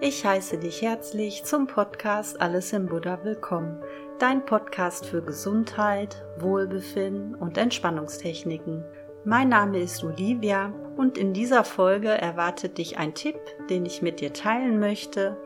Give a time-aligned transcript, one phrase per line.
[0.00, 3.82] Ich heiße dich herzlich zum Podcast Alles im Buddha willkommen,
[4.18, 8.84] dein Podcast für Gesundheit, Wohlbefinden und Entspannungstechniken.
[9.24, 14.20] Mein Name ist Olivia und in dieser Folge erwartet dich ein Tipp, den ich mit
[14.20, 15.36] dir teilen möchte,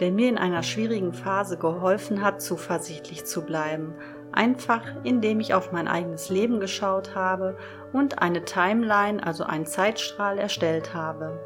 [0.00, 3.94] der mir in einer schwierigen Phase geholfen hat, zuversichtlich zu bleiben.
[4.38, 7.56] Einfach indem ich auf mein eigenes Leben geschaut habe
[7.92, 11.40] und eine Timeline, also einen Zeitstrahl erstellt habe.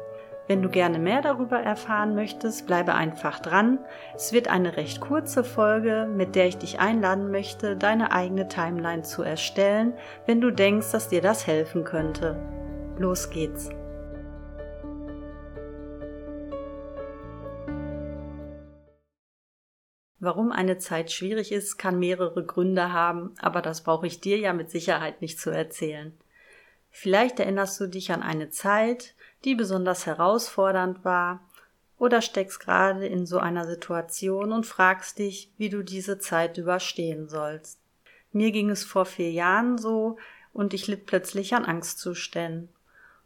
[0.47, 3.79] Wenn du gerne mehr darüber erfahren möchtest, bleibe einfach dran.
[4.13, 9.01] Es wird eine recht kurze Folge, mit der ich dich einladen möchte, deine eigene Timeline
[9.01, 9.93] zu erstellen,
[10.27, 12.37] wenn du denkst, dass dir das helfen könnte.
[12.99, 13.71] Los geht's!
[20.23, 24.53] Warum eine Zeit schwierig ist, kann mehrere Gründe haben, aber das brauche ich dir ja
[24.53, 26.13] mit Sicherheit nicht zu erzählen.
[26.91, 31.41] Vielleicht erinnerst du dich an eine Zeit, die besonders herausfordernd war,
[31.97, 37.27] oder steckst gerade in so einer Situation und fragst dich, wie du diese Zeit überstehen
[37.27, 37.81] sollst.
[38.31, 40.15] Mir ging es vor vier Jahren so
[40.53, 42.69] und ich litt plötzlich an Angstzuständen.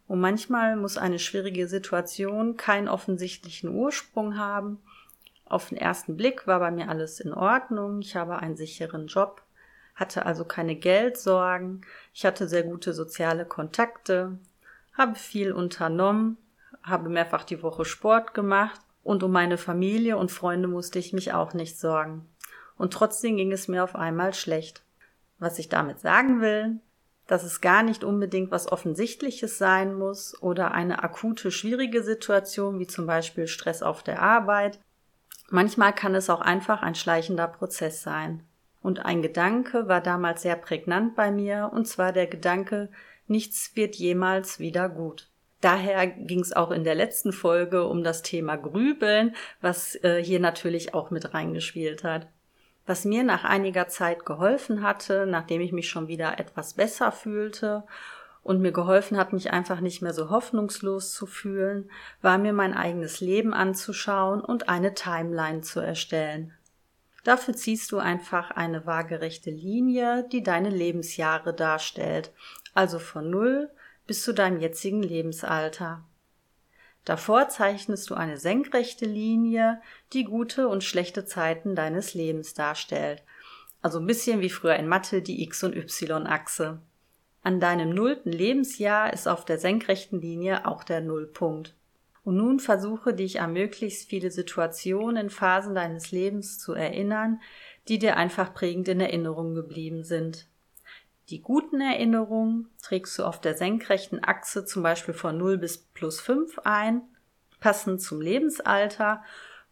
[0.08, 4.80] Und manchmal muss eine schwierige Situation keinen offensichtlichen Ursprung haben.
[5.50, 9.42] Auf den ersten Blick war bei mir alles in Ordnung, ich habe einen sicheren Job,
[9.96, 11.82] hatte also keine Geldsorgen,
[12.14, 14.38] ich hatte sehr gute soziale Kontakte,
[14.94, 16.38] habe viel unternommen,
[16.84, 21.34] habe mehrfach die Woche Sport gemacht und um meine Familie und Freunde musste ich mich
[21.34, 22.28] auch nicht sorgen.
[22.78, 24.84] Und trotzdem ging es mir auf einmal schlecht.
[25.40, 26.80] Was ich damit sagen will,
[27.28, 32.88] dass es gar nicht unbedingt was Offensichtliches sein muss oder eine akute schwierige Situation wie
[32.88, 34.80] zum Beispiel Stress auf der Arbeit.
[35.50, 38.44] Manchmal kann es auch einfach ein schleichender Prozess sein.
[38.82, 42.90] Und ein Gedanke war damals sehr prägnant bei mir, und zwar der Gedanke,
[43.28, 45.30] nichts wird jemals wieder gut.
[45.62, 50.40] Daher ging es auch in der letzten Folge um das Thema Grübeln, was äh, hier
[50.40, 52.28] natürlich auch mit reingespielt hat.
[52.86, 57.84] Was mir nach einiger Zeit geholfen hatte, nachdem ich mich schon wieder etwas besser fühlte
[58.48, 61.92] und mir geholfen hat, mich einfach nicht mehr so hoffnungslos zu fühlen,
[62.22, 66.54] war mir mein eigenes Leben anzuschauen und eine Timeline zu erstellen.
[67.26, 72.32] Dafür ziehst du einfach eine waagerechte Linie, die deine Lebensjahre darstellt,
[72.74, 73.70] also von null
[74.06, 76.06] bis zu deinem jetzigen Lebensalter.
[77.04, 79.82] Davor zeichnest du eine senkrechte Linie,
[80.14, 83.24] die gute und schlechte Zeiten deines Lebens darstellt.
[83.82, 86.80] Also ein bisschen wie früher in Mathe die X- und Y-Achse.
[87.48, 91.76] An deinem nullten Lebensjahr ist auf der senkrechten Linie auch der Nullpunkt.
[92.26, 97.40] Und nun versuche dich an möglichst viele Situationen in Phasen deines Lebens zu erinnern,
[97.88, 100.50] die dir einfach prägend in Erinnerung geblieben sind.
[101.30, 106.20] Die guten Erinnerungen trägst du auf der senkrechten Achse zum Beispiel von 0 bis plus
[106.20, 107.02] 5 ein,
[107.62, 109.24] passend zum Lebensalter,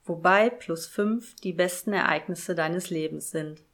[0.06, 3.66] wobei plus 5 die besten Ereignisse deines Lebens sind.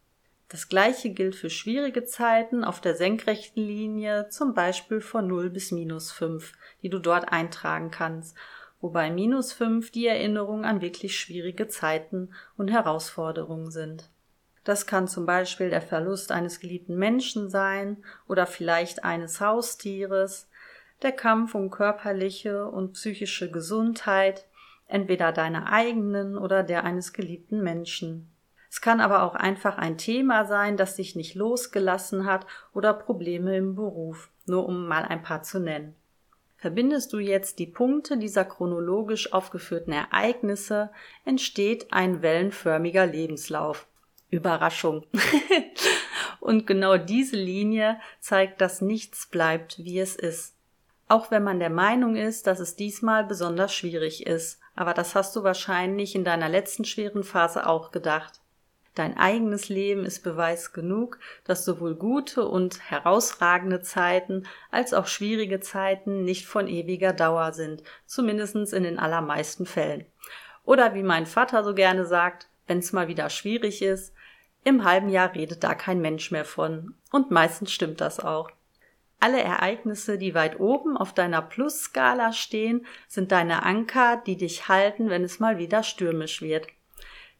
[0.51, 5.72] Das gleiche gilt für schwierige Zeiten auf der senkrechten Linie, zum Beispiel von 0 bis
[5.72, 6.51] minus 5,
[6.81, 8.35] die du dort eintragen kannst,
[8.81, 14.09] wobei minus 5 die Erinnerung an wirklich schwierige Zeiten und Herausforderungen sind.
[14.66, 20.50] Das kann zum Beispiel der Verlust eines geliebten Menschen sein oder vielleicht eines Haustieres,
[21.01, 24.45] der Kampf um körperliche und psychische Gesundheit,
[24.90, 28.31] entweder deiner eigenen oder der eines geliebten Menschen.
[28.72, 33.58] Es kann aber auch einfach ein Thema sein, das dich nicht losgelassen hat oder Probleme
[33.58, 35.94] im Beruf, nur um mal ein paar zu nennen.
[36.56, 40.90] Verbindest du jetzt die Punkte dieser chronologisch aufgeführten Ereignisse,
[41.26, 43.88] entsteht ein wellenförmiger Lebenslauf.
[44.30, 45.06] Überraschung.
[46.40, 50.56] und genau diese Linie zeigt, dass nichts bleibt, wie es ist.
[51.09, 54.62] Auch wenn man der Meinung ist, dass es diesmal besonders schwierig ist.
[54.76, 58.40] Aber das hast du wahrscheinlich in deiner letzten schweren Phase auch gedacht.
[58.94, 65.61] Dein eigenes Leben ist Beweis genug, dass sowohl gute und herausragende Zeiten als auch schwierige
[65.61, 70.05] Zeiten nicht von ewiger Dauer sind, zumindest in den allermeisten Fällen.
[70.66, 74.14] Oder wie mein Vater so gerne sagt, wenn es mal wieder schwierig ist,
[74.64, 76.96] im halben Jahr redet da kein Mensch mehr von.
[77.11, 78.52] Und meistens stimmt das auch.
[79.20, 85.09] Alle Ereignisse, die weit oben auf deiner Plusskala stehen, sind deine Anker, die dich halten,
[85.09, 86.67] wenn es mal wieder stürmisch wird.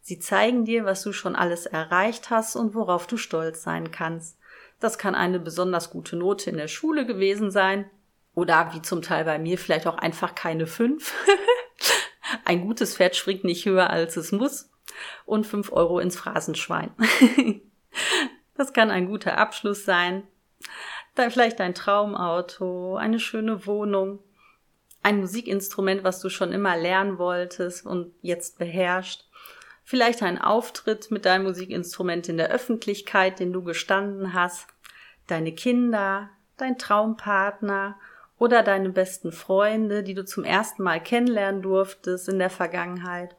[0.02, 4.38] Sie zeigen dir, was du schon alles erreicht hast und worauf du stolz sein kannst.
[4.80, 7.90] Das kann eine besonders gute Note in der Schule gewesen sein
[8.34, 11.14] oder wie zum Teil bei mir vielleicht auch einfach keine fünf.
[12.46, 14.72] Ein gutes Pferd springt nicht höher als es muss
[15.26, 16.92] und fünf Euro ins Phrasenschwein.
[18.56, 20.24] das kann ein guter Abschluss sein.
[21.16, 24.20] Dann vielleicht dein Traumauto, eine schöne Wohnung,
[25.04, 29.26] ein Musikinstrument, was du schon immer lernen wolltest und jetzt beherrscht.
[29.84, 34.68] Vielleicht ein Auftritt mit deinem Musikinstrument in der Öffentlichkeit, den du gestanden hast.
[35.28, 37.98] Deine Kinder, dein Traumpartner
[38.38, 43.36] oder deine besten Freunde, die du zum ersten Mal kennenlernen durftest in der Vergangenheit.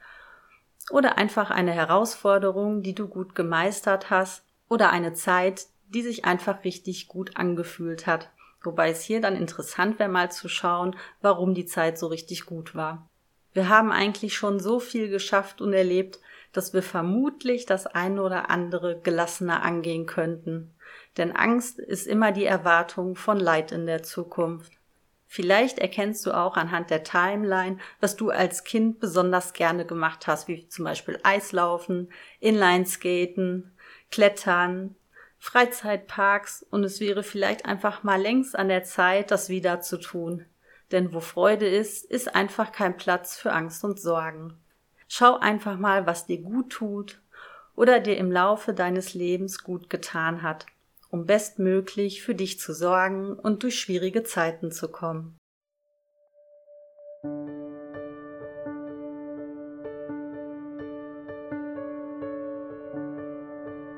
[0.90, 4.44] Oder einfach eine Herausforderung, die du gut gemeistert hast.
[4.68, 8.30] Oder eine Zeit, die sich einfach richtig gut angefühlt hat.
[8.62, 12.74] Wobei es hier dann interessant wäre, mal zu schauen, warum die Zeit so richtig gut
[12.74, 13.08] war.
[13.52, 16.20] Wir haben eigentlich schon so viel geschafft und erlebt,
[16.52, 20.74] dass wir vermutlich das eine oder andere gelassener angehen könnten.
[21.16, 24.72] Denn Angst ist immer die Erwartung von Leid in der Zukunft.
[25.26, 30.46] Vielleicht erkennst du auch anhand der Timeline, was du als Kind besonders gerne gemacht hast,
[30.46, 33.74] wie zum Beispiel Eislaufen, Inlineskaten,
[34.10, 34.94] Klettern,
[35.38, 40.44] Freizeitparks und es wäre vielleicht einfach mal längst an der Zeit, das wieder zu tun.
[40.92, 44.58] Denn wo Freude ist, ist einfach kein Platz für Angst und Sorgen.
[45.08, 47.20] Schau einfach mal, was dir gut tut
[47.74, 50.66] oder dir im Laufe deines Lebens gut getan hat,
[51.10, 55.38] um bestmöglich für dich zu sorgen und durch schwierige Zeiten zu kommen.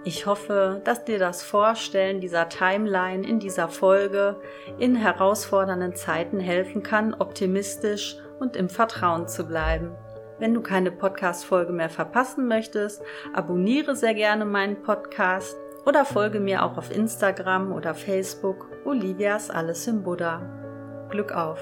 [0.06, 4.36] Ich hoffe, dass dir das Vorstellen dieser Timeline in dieser Folge
[4.78, 9.92] in herausfordernden Zeiten helfen kann, optimistisch und im Vertrauen zu bleiben.
[10.38, 13.02] Wenn du keine Podcast-Folge mehr verpassen möchtest,
[13.32, 15.56] abonniere sehr gerne meinen Podcast
[15.86, 20.42] oder folge mir auch auf Instagram oder Facebook Olivias Alles im Buddha.
[21.08, 21.60] Glück auf!